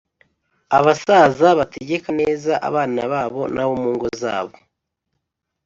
abasaza 0.77 1.47
bategeka 1.59 2.09
neza 2.21 2.51
abana 2.69 3.01
babo 3.11 3.41
n’abo 3.55 3.73
mu 3.81 3.89
ngo 3.95 4.07
zabo 4.21 4.55